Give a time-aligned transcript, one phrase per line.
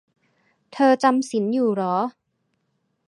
[0.73, 1.95] เธอจำศีลอยู่เหรอ?